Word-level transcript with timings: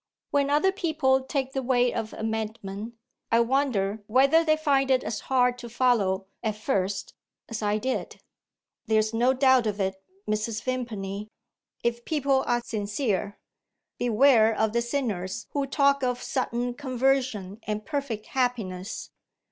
When 0.31 0.49
other 0.49 0.71
people 0.71 1.21
take 1.21 1.53
the 1.53 1.61
way 1.61 1.93
of 1.93 2.11
amendment, 2.13 2.95
I 3.31 3.41
wonder 3.41 4.01
whether 4.07 4.43
they 4.43 4.57
find 4.57 4.89
it 4.89 5.03
as 5.03 5.19
hard 5.19 5.59
to 5.59 5.69
follow, 5.69 6.25
at 6.41 6.55
first, 6.55 7.13
as 7.47 7.61
I 7.61 7.77
did?" 7.77 8.19
"There 8.87 8.97
is 8.97 9.13
no 9.13 9.33
doubt 9.35 9.67
of 9.67 9.79
it, 9.79 10.01
Mrs. 10.27 10.63
Vimpany 10.63 11.27
if 11.83 12.03
people 12.03 12.43
are 12.47 12.61
sincere. 12.65 13.37
Beware 13.99 14.51
of 14.57 14.73
the 14.73 14.81
sinners 14.81 15.45
who 15.51 15.67
talk 15.67 16.01
of 16.01 16.23
sudden 16.23 16.73
conversion 16.73 17.59
and 17.67 17.85
perfect 17.85 18.25
happiness. 18.25 19.11